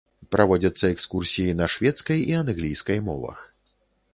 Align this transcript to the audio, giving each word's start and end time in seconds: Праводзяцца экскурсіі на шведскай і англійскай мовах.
Праводзяцца 0.35 0.89
экскурсіі 0.95 1.53
на 1.59 1.67
шведскай 1.73 2.25
і 2.33 2.37
англійскай 2.41 2.99
мовах. 3.11 3.45